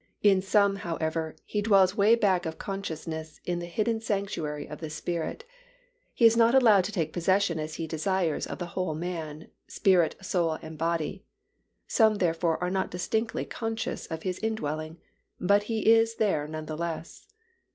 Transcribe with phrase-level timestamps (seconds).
[0.23, 4.89] _In some, however, He dwells way back of consciousness in the hidden sanctuary of their
[4.89, 5.43] spirit.
[6.15, 10.15] He is not allowed to take possession as He desires of the whole man, spirit,
[10.19, 11.23] soul and body.
[11.85, 14.97] Some therefore are not distinctly conscious of His indwelling,
[15.39, 17.27] but He is there none the less.